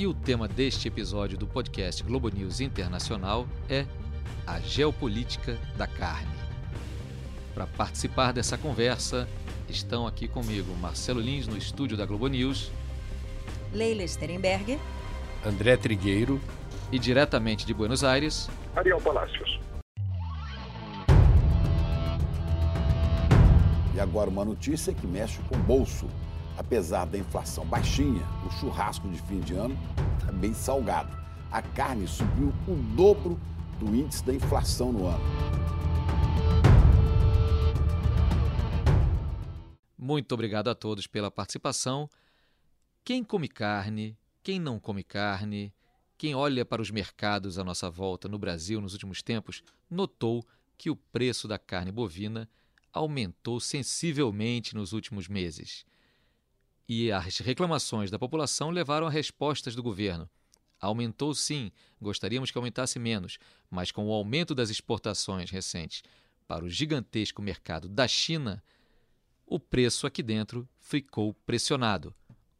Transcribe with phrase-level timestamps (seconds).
[0.00, 3.84] E o tema deste episódio do podcast Globo News Internacional é
[4.46, 6.34] a geopolítica da carne.
[7.54, 9.28] Para participar dessa conversa,
[9.68, 12.72] estão aqui comigo Marcelo Lins no estúdio da Globo News,
[13.74, 14.78] Leila Sterenberger,
[15.44, 16.40] André Trigueiro
[16.90, 19.60] e diretamente de Buenos Aires, Ariel Palacios.
[23.94, 26.08] E agora uma notícia que mexe com o bolso.
[26.60, 29.74] Apesar da inflação baixinha, o churrasco de fim de ano
[30.18, 31.10] está bem salgado.
[31.50, 33.40] A carne subiu o dobro
[33.78, 35.24] do índice da inflação no ano.
[39.96, 42.10] Muito obrigado a todos pela participação.
[43.02, 45.72] Quem come carne, quem não come carne,
[46.18, 50.90] quem olha para os mercados à nossa volta no Brasil nos últimos tempos, notou que
[50.90, 52.46] o preço da carne bovina
[52.92, 55.88] aumentou sensivelmente nos últimos meses.
[56.92, 60.28] E as reclamações da população levaram a respostas do governo.
[60.80, 61.70] Aumentou sim,
[62.02, 63.38] gostaríamos que aumentasse menos,
[63.70, 66.02] mas com o aumento das exportações recentes
[66.48, 68.60] para o gigantesco mercado da China,
[69.46, 72.12] o preço aqui dentro ficou pressionado,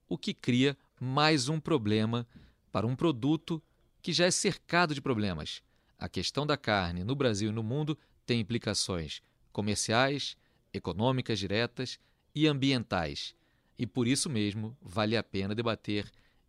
[0.09, 2.25] o que cria mais um problema
[2.71, 3.61] para um produto
[4.01, 5.61] que já é cercado de problemas.
[5.99, 9.23] A questão da carne no Brasil e no mundo tem implicações
[9.53, 10.37] comerciais,
[10.73, 11.99] econômicas diretas
[12.33, 13.35] e ambientais
[13.81, 16.05] e por isso mesmo vale a pena debater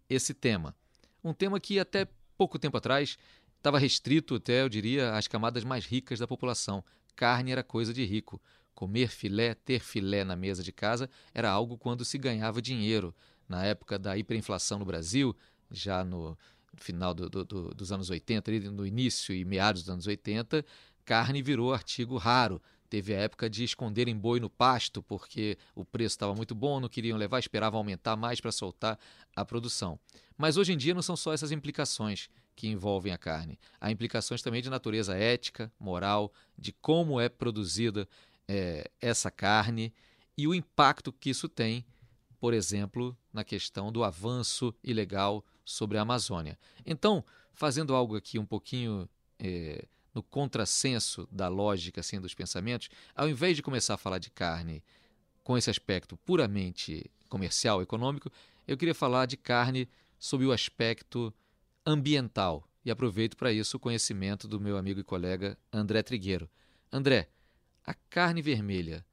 [0.10, 0.76] esse tema.
[1.24, 2.06] Um tema que até
[2.38, 3.18] pouco tempo atrás
[3.56, 6.84] estava restrito até, eu diria, às camadas mais ricas da população.
[7.16, 8.42] Carne era coisa de rico.
[8.76, 13.16] Comer filé, ter filé na mesa de casa era algo quando se ganhava dinheiro.
[13.48, 15.34] Na época da hiperinflação no Brasil,
[15.72, 16.38] já no
[16.76, 20.66] final do, do, do, dos anos 80, no início e meados dos anos 80,
[21.06, 22.62] carne virou artigo raro.
[22.92, 26.90] Teve a época de esconderem boi no pasto, porque o preço estava muito bom, não
[26.90, 29.00] queriam levar, esperavam aumentar mais para soltar
[29.34, 29.98] a produção.
[30.38, 33.58] Mas hoje em dia não são só essas implicações que envolvem a carne.
[33.80, 38.06] Há implicações também de natureza ética, moral, de como é produzida
[38.46, 39.94] é, essa carne
[40.38, 41.86] e o impacto que isso tem,
[42.42, 46.60] por exemplo, na questão do avanço ilegal sobre a Amazônia.
[46.86, 49.08] Então, fazendo algo aqui um pouquinho.
[49.40, 54.30] É, no contrassenso da lógica assim, dos pensamentos, ao invés de começar a falar de
[54.30, 54.84] carne
[55.44, 58.32] com esse aspecto puramente comercial, econômico,
[58.68, 59.88] eu queria falar de carne
[60.20, 61.34] sob o aspecto
[61.86, 62.68] ambiental.
[62.84, 66.50] E aproveito para isso o conhecimento do meu amigo e colega André Trigueiro.
[66.92, 67.30] André,
[67.86, 69.06] a carne vermelha,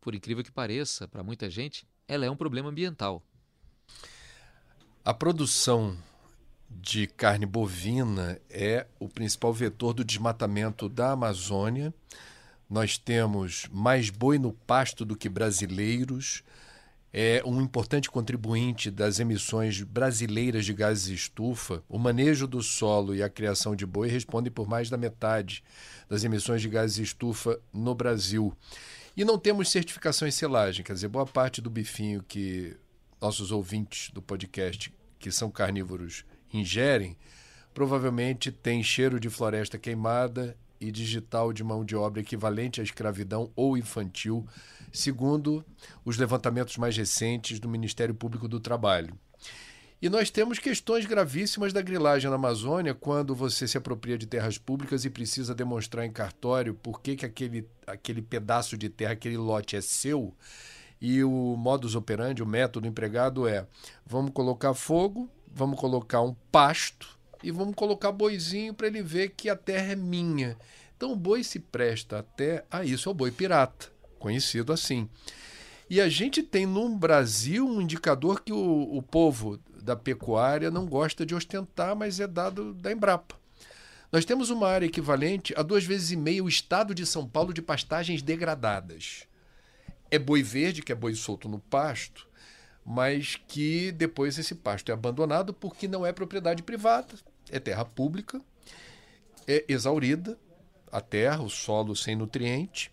[0.00, 3.22] por incrível que pareça, para muita gente, ela é um problema ambiental.
[5.04, 5.96] A produção
[6.70, 11.92] de carne bovina é o principal vetor do desmatamento da Amazônia.
[12.68, 16.44] Nós temos mais boi no pasto do que brasileiros.
[17.12, 21.82] É um importante contribuinte das emissões brasileiras de gases estufa.
[21.88, 25.64] O manejo do solo e a criação de boi respondem por mais da metade
[26.08, 28.56] das emissões de gases estufa no Brasil.
[29.16, 32.76] E não temos certificação em selagem, quer dizer, boa parte do bifinho que
[33.20, 37.16] nossos ouvintes do podcast, que são carnívoros, ingerem,
[37.72, 43.50] provavelmente tem cheiro de floresta queimada e digital de mão de obra equivalente à escravidão
[43.54, 44.46] ou infantil,
[44.92, 45.64] segundo
[46.04, 49.14] os levantamentos mais recentes do Ministério Público do Trabalho.
[50.02, 54.56] E nós temos questões gravíssimas da grilagem na Amazônia, quando você se apropria de terras
[54.56, 59.36] públicas e precisa demonstrar em cartório por que, que aquele, aquele pedaço de terra, aquele
[59.36, 60.34] lote é seu.
[60.98, 63.66] E o modus operandi, o método empregado é:
[64.06, 69.48] vamos colocar fogo, vamos colocar um pasto e vamos colocar boizinho para ele ver que
[69.48, 70.56] a terra é minha.
[70.96, 75.08] Então o boi se presta até a isso, é o boi pirata, conhecido assim.
[75.88, 80.86] E a gente tem no Brasil um indicador que o, o povo da pecuária não
[80.86, 83.34] gosta de ostentar, mas é dado da Embrapa.
[84.12, 87.54] Nós temos uma área equivalente a duas vezes e meia o estado de São Paulo
[87.54, 89.26] de pastagens degradadas.
[90.10, 92.28] É boi verde, que é boi solto no pasto,
[92.84, 97.14] mas que depois esse pasto é abandonado porque não é propriedade privada,
[97.50, 98.40] é terra pública,
[99.46, 100.38] é exaurida
[100.90, 102.92] a terra, o solo sem nutriente,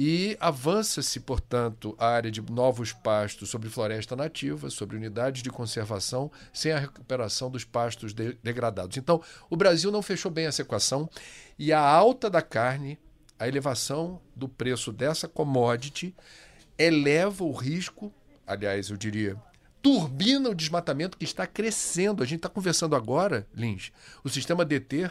[0.00, 6.30] e avança-se, portanto, a área de novos pastos sobre floresta nativa, sobre unidades de conservação,
[6.52, 8.96] sem a recuperação dos pastos de degradados.
[8.96, 9.20] Então,
[9.50, 11.10] o Brasil não fechou bem essa equação
[11.58, 12.96] e a alta da carne,
[13.40, 16.14] a elevação do preço dessa commodity,
[16.78, 18.14] eleva o risco
[18.48, 19.36] aliás, eu diria,
[19.82, 22.22] turbina o desmatamento que está crescendo.
[22.22, 23.92] A gente está conversando agora, Lins,
[24.24, 25.10] o sistema DT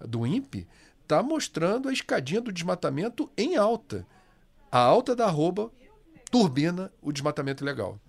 [0.00, 0.66] do INPE
[1.02, 4.06] está mostrando a escadinha do desmatamento em alta.
[4.70, 5.70] A alta da arroba
[6.30, 8.00] turbina o desmatamento ilegal.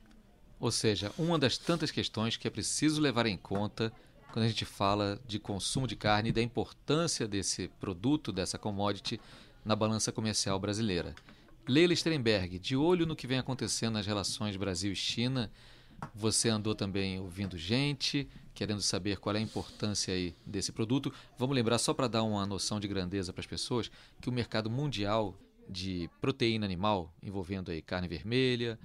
[0.60, 3.92] Ou seja, uma das tantas questões que é preciso levar em conta
[4.32, 9.20] quando a gente fala de consumo de carne e da importância desse produto, dessa commodity,
[9.66, 11.14] na balança comercial brasileira.
[11.68, 15.50] Leila Sternberg, de olho no que vem acontecendo nas relações Brasil e China,
[16.14, 21.14] você andou também ouvindo gente, querendo saber qual é a importância aí desse produto.
[21.38, 23.90] Vamos lembrar, só para dar uma noção de grandeza para as pessoas,
[24.20, 25.40] que o mercado mundial
[25.70, 28.78] de proteína animal, envolvendo aí carne vermelha,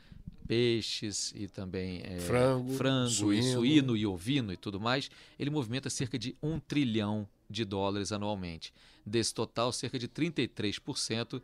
[0.46, 3.42] peixes e também é, frango, frango suíno.
[3.42, 8.12] E suíno e ovino e tudo mais, ele movimenta cerca de um trilhão de dólares
[8.12, 8.72] anualmente.
[9.04, 11.42] Desse total, cerca de 33%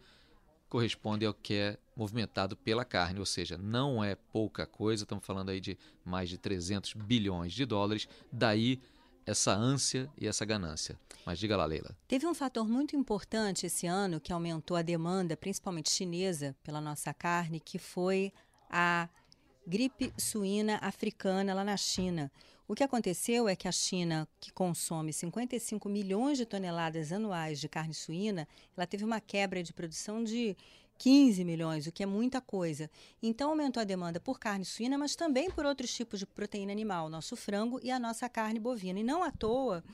[0.75, 5.51] corresponde ao que é movimentado pela carne, ou seja, não é pouca coisa, estamos falando
[5.51, 8.83] aí de mais de 300 bilhões de dólares, daí
[9.25, 10.99] essa ânsia e essa ganância.
[11.25, 11.97] Mas diga lá, Leila.
[12.09, 17.15] Teve um fator muito importante esse ano que aumentou a demanda, principalmente chinesa, pela nossa
[17.15, 18.33] carne, que foi
[18.69, 19.09] a
[19.65, 22.33] gripe suína africana lá na China.
[22.67, 27.69] O que aconteceu é que a China, que consome 55 milhões de toneladas anuais de
[27.69, 30.57] carne suína, ela teve uma quebra de produção de
[30.97, 32.91] 15 milhões, o que é muita coisa.
[33.23, 37.11] Então aumentou a demanda por carne suína, mas também por outros tipos de proteína animal,
[37.11, 38.99] nosso frango e a nossa carne bovina.
[38.99, 39.85] E não à toa,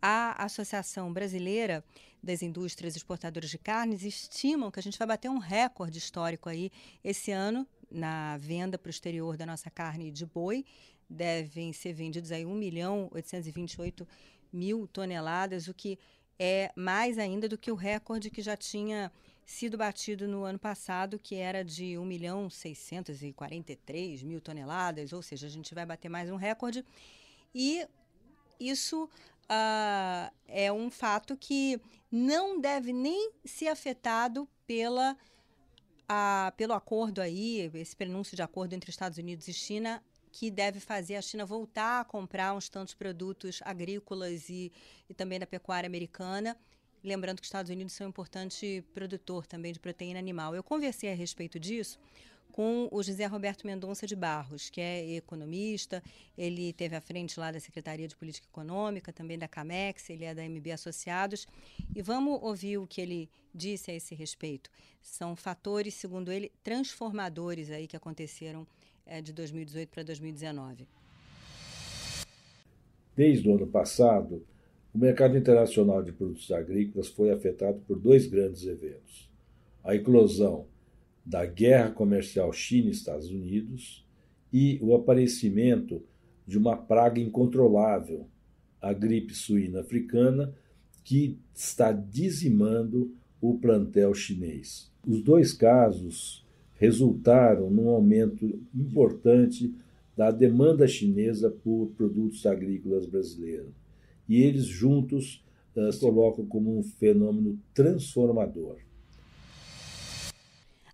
[0.00, 1.84] a Associação Brasileira
[2.22, 6.70] das Indústrias Exportadoras de Carnes estimam que a gente vai bater um recorde histórico aí
[7.02, 10.64] esse ano na venda para o exterior da nossa carne de boi.
[11.12, 14.08] Devem ser vendidos aí 1 milhão 828
[14.52, 15.98] mil toneladas, o que
[16.38, 19.12] é mais ainda do que o recorde que já tinha
[19.44, 25.46] sido batido no ano passado, que era de 1 milhão 643 mil toneladas, ou seja,
[25.46, 26.84] a gente vai bater mais um recorde.
[27.54, 27.86] E
[28.58, 31.80] isso uh, é um fato que
[32.10, 35.16] não deve nem ser afetado pela
[36.08, 40.80] a, pelo acordo aí, esse prenúncio de acordo entre Estados Unidos e China, que deve
[40.80, 44.72] fazer a China voltar a comprar uns tantos produtos agrícolas e,
[45.08, 46.56] e também da pecuária americana.
[47.04, 50.54] Lembrando que os Estados Unidos são um importante produtor também de proteína animal.
[50.54, 51.98] Eu conversei a respeito disso
[52.52, 56.02] com o José Roberto Mendonça de Barros, que é economista,
[56.36, 60.34] ele teve à frente lá da Secretaria de Política Econômica, também da CAMEX, ele é
[60.34, 61.48] da MB Associados,
[61.94, 64.70] e vamos ouvir o que ele disse a esse respeito.
[65.00, 68.66] São fatores, segundo ele, transformadores aí que aconteceram
[69.22, 70.86] de 2018 para 2019.
[73.14, 74.42] Desde o ano passado,
[74.94, 79.30] o mercado internacional de produtos agrícolas foi afetado por dois grandes eventos.
[79.84, 80.66] A eclosão
[81.24, 84.06] da guerra comercial China-Estados Unidos
[84.52, 86.02] e o aparecimento
[86.46, 88.26] de uma praga incontrolável,
[88.80, 90.52] a gripe suína africana,
[91.04, 94.90] que está dizimando o plantel chinês.
[95.06, 96.46] Os dois casos
[96.82, 98.44] resultaram num aumento
[98.74, 99.72] importante
[100.16, 103.72] da demanda chinesa por produtos agrícolas brasileiros.
[104.28, 105.44] E eles juntos
[105.76, 108.78] uh, colocam como um fenômeno transformador.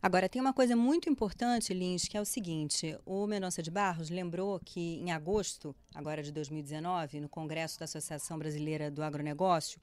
[0.02, 4.10] Agora, tem uma coisa muito importante, Lins, que é o seguinte: o Mendonça de Barros
[4.10, 9.80] lembrou que em agosto, agora de 2019, no Congresso da Associação Brasileira do Agronegócio,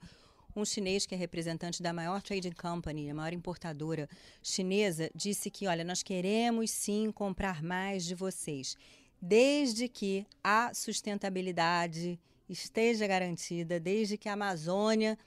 [0.56, 4.08] um chinês que é representante da maior trading company, a maior importadora
[4.42, 8.76] chinesa, disse que, olha, nós queremos sim comprar mais de vocês,
[9.20, 15.18] desde que a sustentabilidade esteja garantida, desde que a Amazônia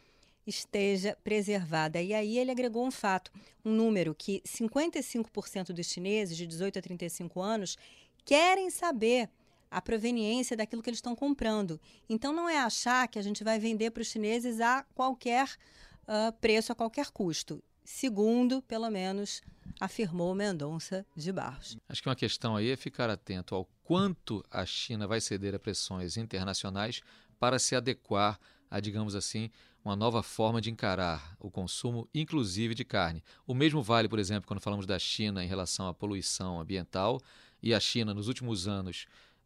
[0.48, 2.01] esteja preservada.
[2.01, 3.32] E aí ele agregou um fato,
[3.63, 7.77] um número que 55% dos chineses de 18 a 35 anos
[8.25, 9.30] querem saber
[9.70, 11.80] a proveniência daquilo que eles estão comprando.
[12.10, 15.48] Então não é achar que a gente vai vender para os chineses a qualquer
[16.04, 17.64] uh, preço, a qualquer custo.
[17.84, 19.42] Segundo, pelo menos,
[19.80, 21.78] afirmou Mendonça de Barros.
[21.88, 25.60] Acho que uma questão aí é ficar atento ao quanto a China vai ceder a
[25.60, 27.02] pressões internacionais
[27.40, 29.50] para se adequar a, digamos assim,
[29.84, 33.24] uma nova forma de encarar o consumo, inclusive de carne.
[33.48, 37.20] O mesmo vale, por exemplo, quando falamos da China em relação à poluição ambiental,
[37.62, 39.06] e a China, nos últimos anos,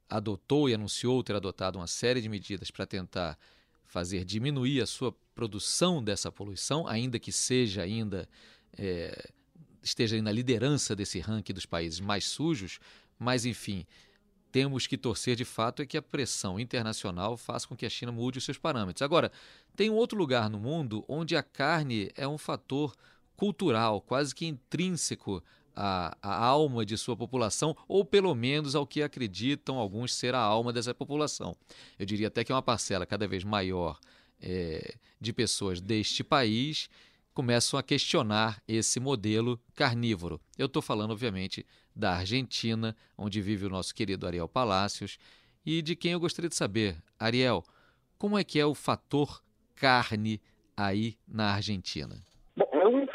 [0.10, 3.38] adotou e anunciou ter adotado uma série de medidas para tentar
[3.86, 8.28] fazer diminuir a sua produção dessa poluição, ainda que seja ainda
[8.78, 9.30] é,
[9.82, 12.80] esteja na liderança desse ranking dos países mais sujos,
[13.20, 13.86] mas enfim,
[14.52, 18.12] temos que torcer de fato é que a pressão internacional faça com que a China
[18.12, 19.02] mude os seus parâmetros.
[19.02, 19.32] Agora,
[19.76, 22.96] tem um outro lugar no mundo onde a carne é um fator
[23.36, 25.44] cultural, quase que intrínseco
[25.76, 30.40] à, à alma de sua população, ou pelo menos ao que acreditam alguns ser a
[30.40, 31.56] alma dessa população.
[31.98, 34.00] Eu diria até que é uma parcela cada vez maior
[34.42, 36.90] é, de pessoas deste país
[37.34, 40.40] começam a questionar esse modelo carnívoro.
[40.58, 41.66] Eu estou falando, obviamente,
[41.96, 45.18] da Argentina, onde vive o nosso querido Ariel Palácios,
[45.66, 46.96] e de quem eu gostaria de saber.
[47.18, 47.64] Ariel,
[48.18, 49.42] como é que é o fator
[49.76, 50.40] carne
[50.78, 52.16] aí na Argentina?
[52.56, 53.08] Bom, é um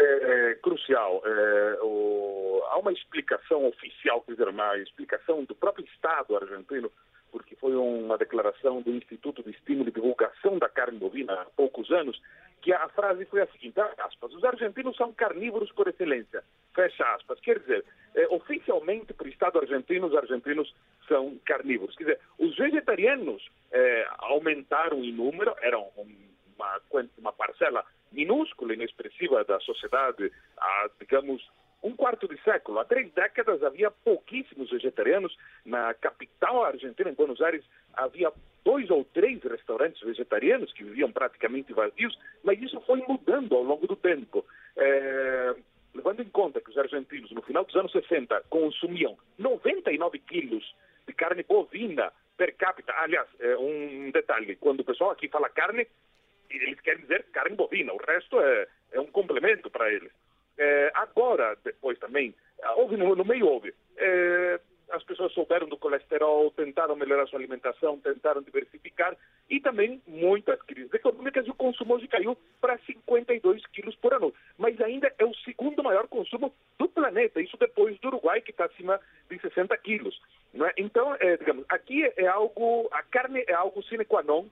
[0.00, 1.22] é, crucial.
[1.24, 4.48] É, o, há uma explicação oficial, quer dizer,
[4.82, 6.90] explicação do próprio Estado argentino
[7.32, 11.90] porque foi uma declaração do Instituto de Estímulo e Divulgação da Carne Bovina há poucos
[11.90, 12.20] anos,
[12.60, 16.44] que a frase foi a seguinte, aspas, os argentinos são carnívoros por excelência,
[16.74, 17.40] fecha aspas.
[17.40, 17.84] Quer dizer,
[18.14, 20.72] eh, oficialmente para o Estado argentino, os argentinos
[21.08, 21.96] são carnívoros.
[21.96, 26.80] Quer dizer, os vegetarianos eh, aumentaram em número, eram uma,
[27.18, 27.84] uma parcela
[28.82, 31.42] inexpressiva da sociedade há, digamos,
[31.82, 32.78] um quarto de século.
[32.78, 35.36] Há três décadas havia pouquíssimos vegetarianos.
[35.64, 38.32] Na capital argentina, em Buenos Aires, havia
[38.64, 43.86] dois ou três restaurantes vegetarianos que viviam praticamente vazios, mas isso foi mudando ao longo
[43.86, 44.44] do tempo.
[44.76, 45.54] É,
[45.94, 50.74] levando em conta que os argentinos, no final dos anos 60, consumiam 99 quilos
[51.06, 52.94] de carne bovina per capita.
[52.98, 55.86] Aliás, é, um detalhe: quando o pessoal aqui fala carne,
[56.62, 60.10] eles querem dizer carne bovina, o resto é, é um complemento para eles.
[60.58, 62.34] É, agora, depois também,
[62.76, 63.74] houve no, no meio houve.
[63.96, 64.60] É,
[64.92, 69.16] as pessoas souberam do colesterol, tentaram melhorar sua alimentação, tentaram diversificar
[69.48, 74.34] e também muitas crises econômicas e o consumo hoje caiu para 52 quilos por ano.
[74.58, 78.66] Mas ainda é o segundo maior consumo do planeta, isso depois do Uruguai, que está
[78.66, 79.00] acima
[79.30, 80.20] de 60 quilos.
[80.54, 80.74] É?
[80.76, 84.50] Então, é, digamos, aqui é algo, a carne é algo sine qua non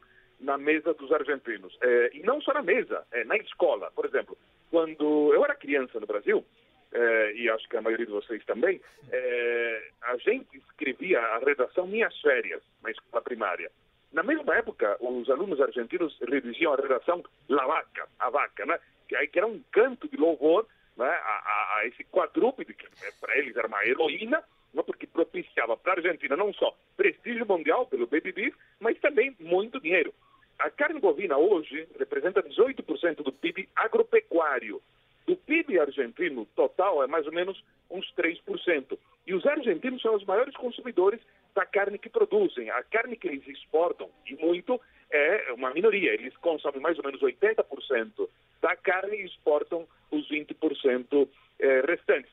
[0.51, 1.79] na mesa dos argentinos.
[1.81, 4.37] É, e não só na mesa, é, na escola, por exemplo.
[4.69, 6.45] Quando eu era criança no Brasil,
[6.93, 8.81] é, e acho que a maioria de vocês também,
[9.13, 13.71] é, a gente escrevia a redação Minhas Férias na escola primária.
[14.13, 18.81] Na mesma época, os alunos argentinos redigiam a redação La Vaca, a vaca, né?
[19.09, 20.67] que, que era um canto de louvor
[20.97, 21.07] né?
[21.07, 24.43] a, a, a esse quadrúpede, que né, para eles era uma heroína,
[24.75, 24.83] né?
[24.83, 29.81] porque propiciava para a Argentina não só prestígio mundial pelo baby beef, mas também muito
[29.81, 30.13] dinheiro.
[30.61, 34.83] A carne bovina hoje representa 18% do PIB agropecuário.
[35.27, 38.99] O PIB argentino total é mais ou menos uns 3%.
[39.27, 41.21] E os argentinos são os maiores consumidores
[41.55, 42.69] da carne que produzem.
[42.69, 44.79] A carne que eles exportam, e muito,
[45.11, 46.13] é uma minoria.
[46.13, 48.29] Eles consomem mais ou menos 80%
[48.61, 52.31] da carne e exportam os 20% eh, restantes.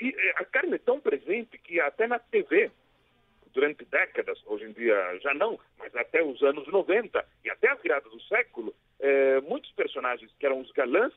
[0.00, 2.70] E eh, a carne é tão presente que até na TV,
[3.58, 7.74] durante décadas, hoje em dia já não, mas até os anos 90 e até a
[7.74, 11.12] virada do século, eh, muitos personagens que eram os galãs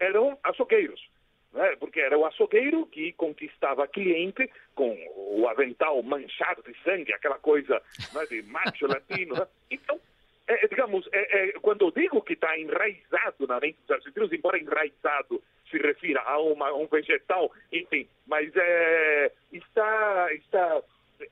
[0.00, 1.08] eram açougueiros.
[1.52, 1.76] Né?
[1.76, 7.80] Porque era o açougueiro que conquistava cliente com o avental manchado de sangue, aquela coisa
[8.12, 9.36] né, de macho latino.
[9.36, 9.46] Né?
[9.70, 10.00] Então,
[10.48, 14.58] é, digamos, é, é, quando eu digo que está enraizado na mente dos argentinos, embora
[14.58, 20.82] enraizado se refira a, uma, a um vegetal, enfim, mas é, está, está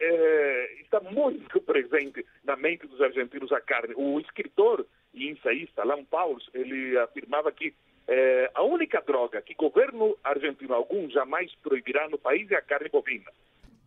[0.01, 3.95] é, está muito presente na mente dos argentinos a carne.
[3.97, 7.75] O escritor e ensaísta Alan Pauls, ele afirmava que
[8.09, 12.89] é, a única droga que governo argentino algum jamais proibirá no país é a carne
[12.89, 13.31] bovina.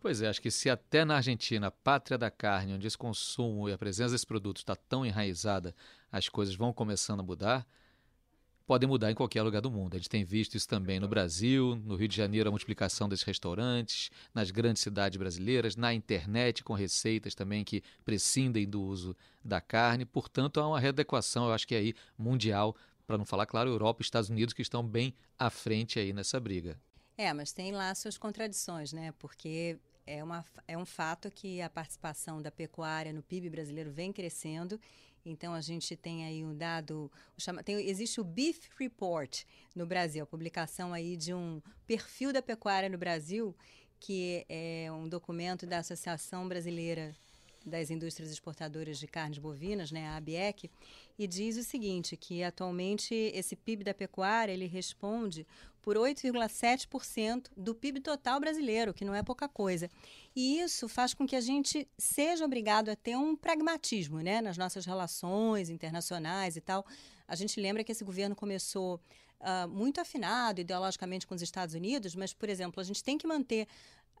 [0.00, 3.72] Pois é, acho que se até na Argentina, pátria da carne, onde esse consumo e
[3.72, 5.74] a presença desse produto está tão enraizada,
[6.12, 7.66] as coisas vão começando a mudar,
[8.66, 9.94] podem mudar em qualquer lugar do mundo.
[9.94, 13.24] A gente tem visto isso também no Brasil, no Rio de Janeiro, a multiplicação desses
[13.24, 19.60] restaurantes, nas grandes cidades brasileiras, na internet, com receitas também que prescindem do uso da
[19.60, 20.04] carne.
[20.04, 24.02] Portanto, há uma readequação, eu acho que é aí mundial, para não falar, claro, Europa
[24.02, 26.76] e Estados Unidos, que estão bem à frente aí nessa briga.
[27.16, 29.12] É, mas tem lá suas contradições, né?
[29.18, 34.12] Porque é, uma, é um fato que a participação da pecuária no PIB brasileiro vem
[34.12, 34.80] crescendo
[35.26, 39.42] então a gente tem aí um dado, chama, tem, existe o Beef Report
[39.74, 43.54] no Brasil, a publicação aí de um perfil da pecuária no Brasil,
[43.98, 47.14] que é um documento da Associação Brasileira
[47.66, 50.70] das Indústrias Exportadoras de Carnes Bovinas, né, a ABEC,
[51.18, 55.44] e diz o seguinte, que atualmente esse PIB da pecuária, ele responde
[55.86, 59.88] por 8,7% do PIB total brasileiro, que não é pouca coisa.
[60.34, 64.58] E isso faz com que a gente seja obrigado a ter um pragmatismo né, nas
[64.58, 66.84] nossas relações internacionais e tal.
[67.28, 69.00] A gente lembra que esse governo começou
[69.40, 73.24] uh, muito afinado ideologicamente com os Estados Unidos, mas, por exemplo, a gente tem que
[73.24, 73.68] manter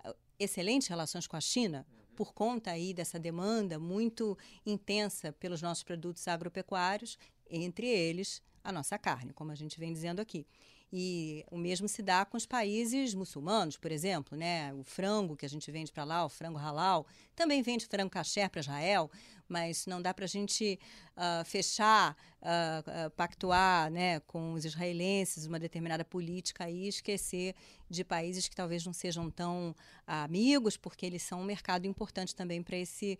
[0.04, 5.82] uh, excelentes relações com a China por conta aí dessa demanda muito intensa pelos nossos
[5.82, 7.18] produtos agropecuários,
[7.50, 10.46] entre eles a nossa carne, como a gente vem dizendo aqui.
[10.92, 14.72] E o mesmo se dá com os países muçulmanos, por exemplo, né?
[14.74, 18.48] O frango que a gente vende para lá, o frango halal, também vende frango kasher
[18.48, 19.10] para Israel,
[19.48, 20.78] mas não dá para a gente
[21.16, 27.54] uh, fechar, uh, uh, pactuar né, com os israelenses uma determinada política e esquecer
[27.88, 29.74] de países que talvez não sejam tão
[30.06, 33.18] amigos, porque eles são um mercado importante também para esse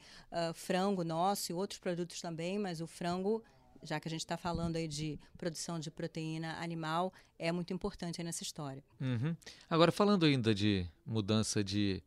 [0.55, 3.43] frango nosso e outros produtos também, mas o frango
[3.83, 8.23] já que a gente está falando aí de produção de proteína animal, é muito importante
[8.23, 8.83] nessa história.
[9.01, 9.37] Uhum.
[9.69, 12.03] Agora, falando ainda de mudança de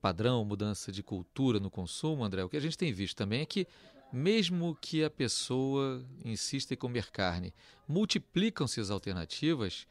[0.00, 3.46] padrão, mudança de cultura no consumo, André, o que a gente tem visto também é
[3.46, 3.66] que,
[4.12, 7.52] mesmo que a pessoa insista em comer carne,
[7.86, 9.86] multiplicam-se as alternativas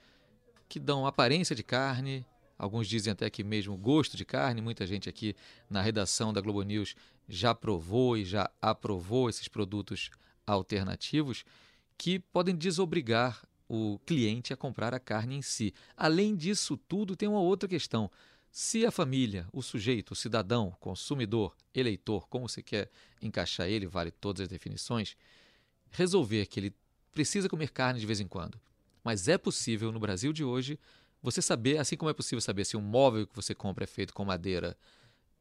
[0.67, 2.25] que dão aparência de carne,
[2.57, 4.62] alguns dizem até que mesmo gosto de carne.
[4.62, 5.36] Muita gente aqui
[5.69, 6.95] na redação da Globo News
[7.27, 10.09] já provou e já aprovou esses produtos
[10.51, 11.44] alternativos
[11.98, 15.74] que podem desobrigar o cliente a comprar a carne em si.
[15.96, 18.10] Além disso tudo, tem uma outra questão.
[18.51, 22.89] Se a família, o sujeito, o cidadão, consumidor, eleitor, como você quer
[23.22, 25.15] encaixar ele, vale todas as definições,
[25.91, 26.74] resolver que ele
[27.12, 28.60] precisa comer carne de vez em quando,
[29.03, 30.79] mas é possível no Brasil de hoje
[31.22, 34.13] você saber, assim como é possível saber se um móvel que você compra é feito
[34.13, 34.75] com madeira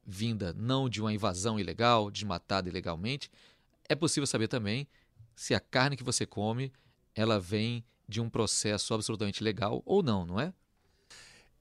[0.04, 3.30] vinda não de uma invasão ilegal, desmatada ilegalmente,
[3.88, 4.88] é possível saber também
[5.38, 6.72] se a carne que você come
[7.14, 10.52] ela vem de um processo absolutamente legal ou não, não é?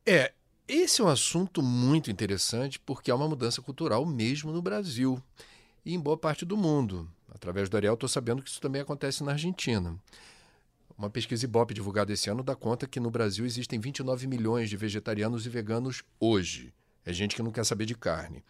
[0.04, 0.34] É,
[0.68, 5.22] esse é um assunto muito interessante porque há uma mudança cultural mesmo no Brasil
[5.86, 7.08] e em boa parte do mundo.
[7.30, 9.96] Através do Ariel, estou sabendo que isso também acontece na Argentina.
[10.98, 14.78] Uma pesquisa Ibope divulgada esse ano dá conta que no Brasil existem 29 milhões de
[14.78, 16.74] vegetarianos e veganos hoje.
[17.06, 18.44] É gente que não quer saber de carne.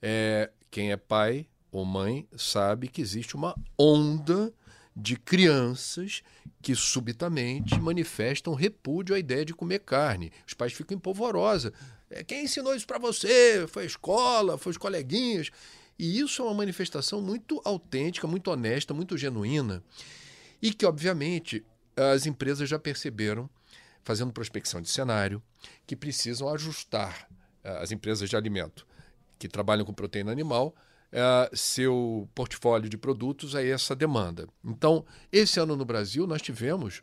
[0.00, 1.46] É, quem é pai
[1.76, 4.50] ou mãe sabe que existe uma onda
[4.96, 6.22] de crianças
[6.62, 10.32] que subitamente manifestam repúdio à ideia de comer carne.
[10.46, 11.74] Os pais ficam empolvorosa.
[12.08, 13.66] É, quem ensinou isso para você?
[13.68, 15.50] Foi a escola, foi os coleguinhas.
[15.98, 19.84] E isso é uma manifestação muito autêntica, muito honesta, muito genuína.
[20.62, 21.62] E que, obviamente,
[21.94, 23.50] as empresas já perceberam,
[24.02, 25.42] fazendo prospecção de cenário,
[25.86, 27.28] que precisam ajustar
[27.62, 28.86] eh, as empresas de alimento
[29.38, 30.74] que trabalham com proteína animal
[31.12, 34.48] uh, seu portfólio de produtos a essa demanda.
[34.64, 37.02] Então, esse ano no Brasil, nós tivemos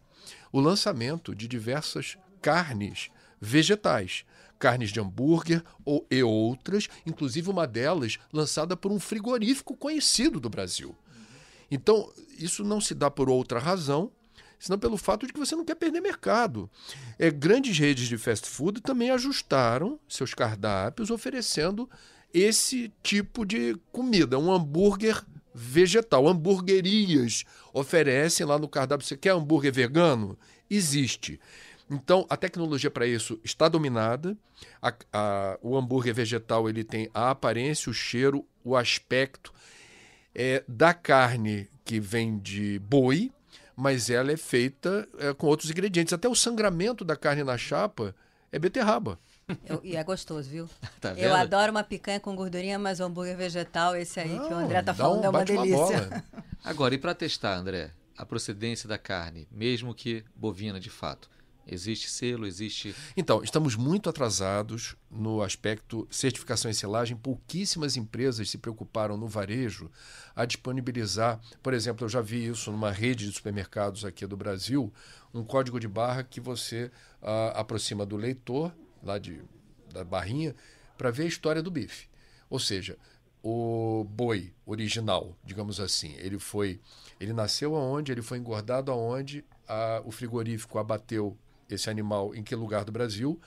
[0.52, 4.26] o lançamento de diversas carnes vegetais,
[4.60, 10.50] carnes de hambúrguer ou, e outras, inclusive uma delas lançada por um frigorífico conhecido do
[10.50, 10.96] Brasil.
[11.70, 14.12] Então, isso não se dá por outra razão,
[14.60, 16.70] senão pelo fato de que você não quer perder mercado.
[17.20, 21.90] É, grandes redes de fast food também ajustaram seus cardápios, oferecendo
[22.34, 26.28] esse tipo de comida, um hambúrguer vegetal.
[26.28, 29.06] Hamburguerias oferecem lá no cardápio.
[29.06, 30.38] Você quer hambúrguer vegano?
[30.70, 31.40] Existe.
[31.90, 34.36] Então, a tecnologia para isso está dominada.
[34.82, 39.54] A, a, o hambúrguer vegetal ele tem a aparência, o cheiro, o aspecto
[40.34, 43.32] é, da carne que vem de boi,
[43.76, 46.14] mas ela é feita é, com outros ingredientes.
[46.14, 48.16] Até o sangramento da carne na chapa
[48.52, 49.20] é beterraba.
[49.66, 50.70] Eu, e é gostoso, viu?
[51.02, 54.54] Tá eu adoro uma picanha com gordurinha, mas o hambúrguer vegetal, esse aí Não, que
[54.54, 56.08] o André tá falando, um, é uma delícia.
[56.08, 56.24] Uma
[56.64, 61.30] Agora, e para testar, André, a procedência da carne, mesmo que bovina de fato?
[61.66, 62.94] Existe selo, existe.
[63.16, 67.16] Então, estamos muito atrasados no aspecto certificação e selagem.
[67.16, 69.90] Pouquíssimas empresas se preocuparam no varejo
[70.36, 71.40] a disponibilizar.
[71.62, 74.92] Por exemplo, eu já vi isso numa rede de supermercados aqui do Brasil,
[75.34, 79.42] um código de barra que você uh, aproxima do leitor lá de,
[79.94, 80.56] da Barrinha,
[80.98, 82.08] para ver a história do bife.
[82.50, 82.98] Ou seja,
[83.44, 86.80] o boi original, digamos assim, ele foi,
[87.20, 91.38] ele nasceu aonde, ele foi engordado aonde, a, o frigorífico abateu
[91.70, 93.40] esse animal em que lugar do Brasil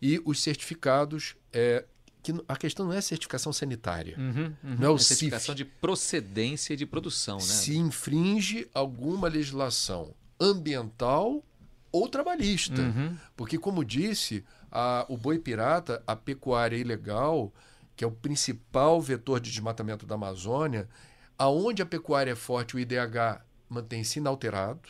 [0.00, 1.84] e os certificados é,
[2.22, 4.76] que a questão não é certificação sanitária, uhum, uhum.
[4.78, 5.64] não é o é certificação CIF.
[5.64, 7.42] de procedência e de produção, né?
[7.42, 11.44] Se infringe alguma legislação ambiental
[11.90, 13.16] ou trabalhista, uhum.
[13.36, 17.52] porque como disse a, o boi pirata, a pecuária ilegal,
[17.94, 20.88] que é o principal vetor de desmatamento da Amazônia,
[21.38, 24.88] aonde a pecuária é forte, o IDH mantém-se inalterado.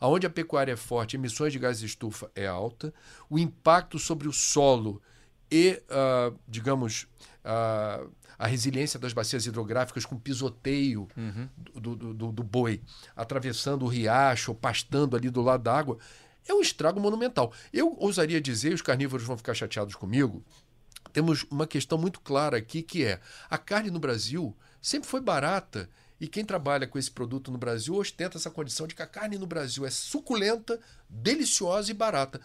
[0.00, 2.92] Aonde a pecuária é forte, emissões de gases de estufa é alta,
[3.28, 5.00] o impacto sobre o solo
[5.50, 7.06] e, uh, digamos,
[7.44, 11.48] uh, a resiliência das bacias hidrográficas com pisoteio uhum.
[11.58, 12.80] do, do, do, do, boi,
[13.14, 15.98] atravessando o riacho, pastando ali do lado da água,
[16.48, 17.52] é um estrago monumental.
[17.72, 20.44] Eu ousaria dizer, os carnívoros vão ficar chateados comigo,
[21.12, 25.88] temos uma questão muito clara aqui que é a carne no Brasil sempre foi barata
[26.20, 29.38] E quem trabalha com esse produto no Brasil ostenta essa condição de que a carne
[29.38, 32.40] no Brasil é suculenta, deliciosa e barata.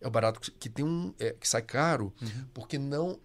[0.00, 2.46] É o barato que tem um é, que sai caro uhum.
[2.52, 3.20] porque não uh,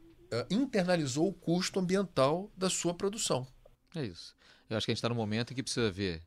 [0.49, 3.45] internalizou o custo ambiental da sua produção.
[3.93, 4.33] É isso.
[4.69, 6.21] Eu acho que a gente está no momento em que precisa ver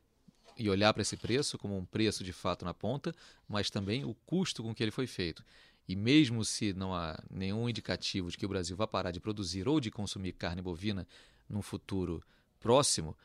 [0.57, 3.13] e olhar para esse preço como um preço de fato na ponta,
[3.47, 5.43] mas também o custo com que ele foi feito.
[5.87, 9.67] E mesmo se não há nenhum indicativo de que o Brasil vá parar de produzir
[9.67, 11.07] ou de consumir carne bovina
[11.47, 12.23] num futuro
[12.59, 13.15] próximo,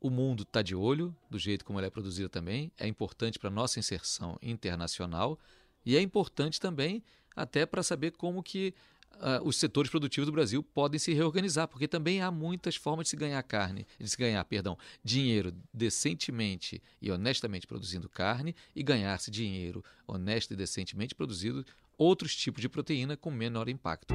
[0.00, 2.70] o mundo está de olho do jeito como ela é produzida também.
[2.78, 5.38] É importante para a nossa inserção internacional
[5.84, 7.02] e é importante também
[7.34, 8.74] até para saber como que
[9.16, 13.10] uh, os setores produtivos do Brasil podem se reorganizar, porque também há muitas formas de
[13.10, 19.30] se ganhar carne, de se ganhar, perdão, dinheiro decentemente e honestamente produzindo carne e ganhar-se
[19.30, 21.64] dinheiro honesto e decentemente produzindo
[21.96, 24.14] outros tipos de proteína com menor impacto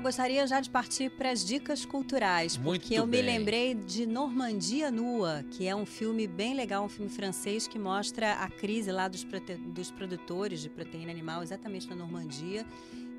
[0.00, 3.22] gostaria já de partir para as dicas culturais, Muito porque eu bem.
[3.22, 7.78] me lembrei de Normandia Nua, que é um filme bem legal, um filme francês que
[7.78, 9.26] mostra a crise lá dos,
[9.66, 12.64] dos produtores de proteína animal, exatamente na Normandia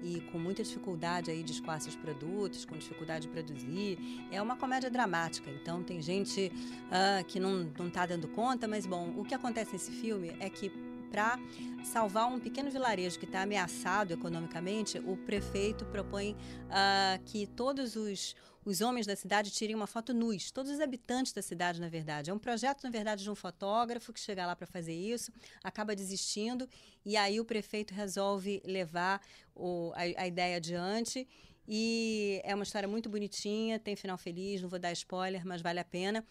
[0.02, 3.98] e com muita dificuldade aí de escoar seus produtos, com dificuldade de produzir.
[4.32, 6.52] É uma comédia dramática, então tem gente
[6.86, 10.72] uh, que não está dando conta, mas bom, o que acontece nesse filme é que
[11.10, 11.40] para
[11.84, 18.36] salvar um pequeno vilarejo que está ameaçado economicamente, o prefeito propõe uh, que todos os,
[18.64, 22.30] os homens da cidade tirem uma foto nus, todos os habitantes da cidade, na verdade.
[22.30, 25.32] É um projeto, na verdade, de um fotógrafo que chega lá para fazer isso,
[25.64, 26.68] acaba desistindo,
[27.06, 29.22] e aí o prefeito resolve levar
[29.56, 31.28] o, a, a ideia adiante.
[31.72, 35.80] E é uma história muito bonitinha, tem final feliz, não vou dar spoiler, mas vale
[35.80, 36.26] a pena.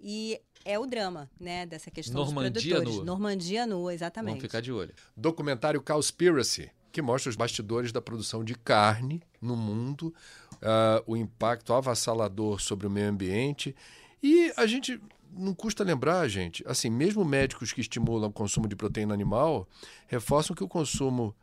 [0.00, 2.96] E é o drama, né, dessa questão Normandia dos produtores.
[2.96, 3.04] Nua.
[3.04, 4.36] Normandia Nua, exatamente.
[4.36, 4.94] Vamos ficar de olho.
[5.16, 10.14] Documentário Cowspiracy, que mostra os bastidores da produção de carne no mundo,
[10.54, 13.74] uh, o impacto avassalador sobre o meio ambiente.
[14.22, 15.00] E a gente
[15.32, 19.68] não custa lembrar, gente, assim, mesmo médicos que estimulam o consumo de proteína animal
[20.08, 21.34] reforçam que o consumo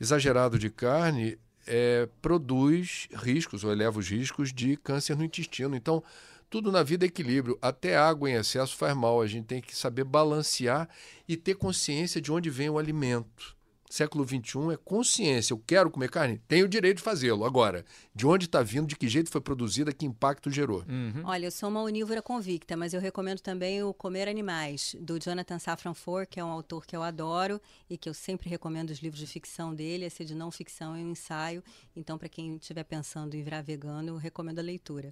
[0.00, 5.76] exagerado de carne é, produz riscos ou eleva os riscos de câncer no intestino.
[5.76, 6.02] Então,
[6.50, 7.58] tudo na vida é equilíbrio.
[7.60, 9.20] Até água em excesso faz mal.
[9.20, 10.88] A gente tem que saber balancear
[11.26, 13.56] e ter consciência de onde vem o alimento.
[13.90, 15.54] Século XXI é consciência.
[15.54, 16.40] Eu quero comer carne?
[16.46, 17.44] Tenho o direito de fazê-lo.
[17.44, 17.84] Agora,
[18.14, 20.84] de onde está vindo, de que jeito foi produzida, que impacto gerou?
[20.86, 21.22] Uhum.
[21.24, 25.58] Olha, eu sou uma onívora convicta, mas eu recomendo também o Comer Animais, do Jonathan
[25.58, 28.98] Safran Foer, que é um autor que eu adoro e que eu sempre recomendo os
[28.98, 30.04] livros de ficção dele.
[30.04, 31.64] Esse de não ficção é um ensaio.
[31.96, 35.10] Então, para quem estiver pensando em virar vegano, eu recomendo a leitura.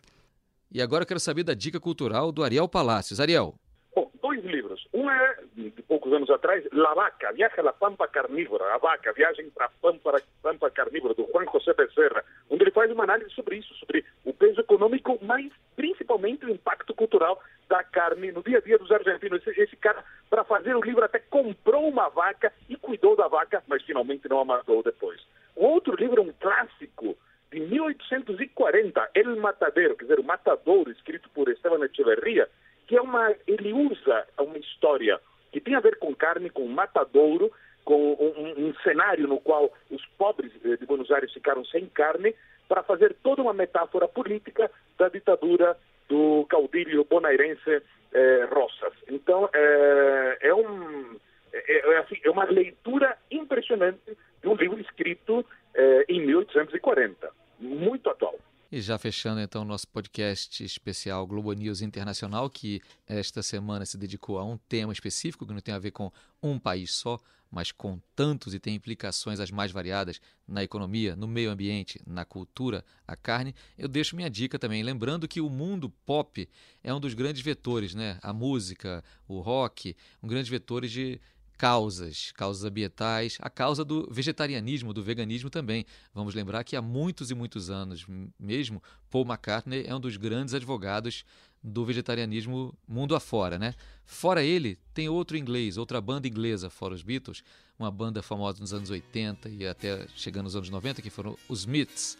[0.72, 3.20] E agora eu quero saber da dica cultural do Ariel Palácios.
[3.20, 3.54] Ariel.
[3.94, 4.86] Bom, dois livros.
[4.92, 8.74] Um é, de poucos anos atrás, La Vaca, Viaja à Pampa Carnívora.
[8.74, 12.90] A Vaca, Viagem para a Pampa, Pampa Carnívora, do Juan José Becerra, onde ele faz
[12.90, 18.32] uma análise sobre isso, sobre o peso econômico, mas principalmente o impacto cultural da carne
[18.32, 19.46] no dia a dia dos argentinos.
[19.46, 23.62] Esse, esse cara, para fazer o livro, até comprou uma vaca e cuidou da vaca,
[23.66, 25.20] mas finalmente não a matou depois.
[25.54, 27.16] O outro livro é um clássico
[27.56, 32.46] de 1840, El Matadero, quer dizer, o Matadouro, escrito por Esteban Echeverria,
[32.86, 35.18] que é uma, ele usa uma história
[35.50, 37.50] que tem a ver com carne, com matadouro,
[37.82, 42.34] com um, um cenário no qual os pobres de Buenos Aires ficaram sem carne,
[42.68, 45.78] para fazer toda uma metáfora política da ditadura
[46.10, 48.92] do caudilho bonairense eh, Rosas.
[49.08, 51.16] Então, eh, é, um,
[51.52, 57.45] é, é, assim, é, uma leitura impressionante de um livro escrito eh, em 1840
[57.76, 58.34] muito atual.
[58.70, 63.96] E já fechando então o nosso podcast especial Globo News Internacional, que esta semana se
[63.96, 66.10] dedicou a um tema específico que não tem a ver com
[66.42, 71.28] um país só, mas com tantos e tem implicações as mais variadas na economia, no
[71.28, 75.88] meio ambiente, na cultura, a carne, eu deixo minha dica também, lembrando que o mundo
[76.04, 76.48] pop
[76.82, 78.18] é um dos grandes vetores, né?
[78.20, 81.20] A música, o rock, um grande vetores de
[81.56, 85.86] causas, causas ambientais, a causa do vegetarianismo, do veganismo também.
[86.14, 88.06] Vamos lembrar que há muitos e muitos anos
[88.38, 91.24] mesmo, Paul McCartney é um dos grandes advogados
[91.62, 93.74] do vegetarianismo mundo afora, né?
[94.04, 97.42] Fora ele, tem outro inglês, outra banda inglesa, fora os Beatles,
[97.78, 101.60] uma banda famosa nos anos 80 e até chegando nos anos 90, que foram os
[101.60, 102.16] Smiths.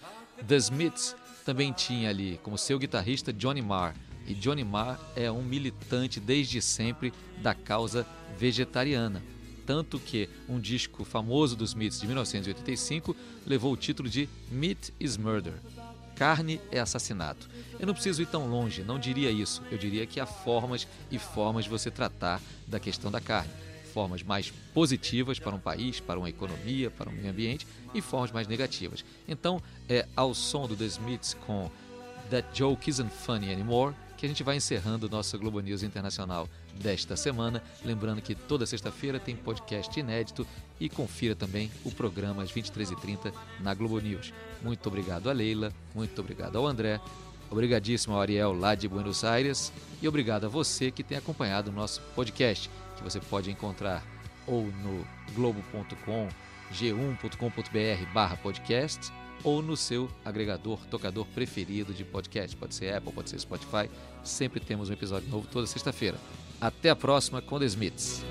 [0.46, 3.94] The Smiths também tinha ali como seu guitarrista Johnny Marr,
[4.26, 7.12] e Johnny Marr é um militante desde sempre
[7.42, 8.06] da causa
[8.38, 9.22] vegetariana.
[9.64, 15.16] Tanto que um disco famoso dos Smiths de 1985 levou o título de Meat is
[15.16, 15.54] Murder.
[16.14, 17.48] Carne é assassinato.
[17.78, 19.62] Eu não preciso ir tão longe, não diria isso.
[19.70, 23.50] Eu diria que há formas e formas de você tratar da questão da carne.
[23.92, 28.30] Formas mais positivas para um país, para uma economia, para o meio ambiente e formas
[28.30, 29.04] mais negativas.
[29.26, 31.70] Então, é ao som do The Smiths com
[32.30, 36.48] That Joke Isn't Funny Anymore, que a gente vai encerrando o nosso Globo News Internacional
[36.74, 37.62] desta semana.
[37.84, 40.46] Lembrando que toda sexta-feira tem podcast inédito
[40.80, 44.32] e confira também o programa às 23h30 na Globo News.
[44.62, 47.00] Muito obrigado a Leila, muito obrigado ao André,
[47.50, 51.74] obrigadíssimo ao Ariel lá de Buenos Aires e obrigado a você que tem acompanhado o
[51.74, 54.02] nosso podcast, que você pode encontrar
[54.46, 56.28] ou no globo.com,
[56.72, 59.12] g1.com.br barra podcast
[59.44, 62.56] ou no seu agregador, tocador preferido de podcast.
[62.56, 63.90] Pode ser Apple, pode ser Spotify.
[64.22, 66.18] Sempre temos um episódio novo toda sexta-feira.
[66.60, 68.24] Até a próxima com The Smiths.